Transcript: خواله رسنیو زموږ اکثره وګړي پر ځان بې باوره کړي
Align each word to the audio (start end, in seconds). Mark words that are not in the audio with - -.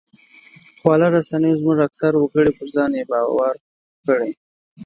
خواله 0.81 1.07
رسنیو 1.17 1.59
زموږ 1.61 1.77
اکثره 1.87 2.17
وګړي 2.19 2.51
پر 2.57 2.67
ځان 2.75 2.89
بې 2.95 3.03
باوره 3.11 3.59
کړي 4.05 4.31